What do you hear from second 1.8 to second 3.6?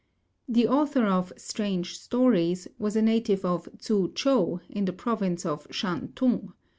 Stories" was a native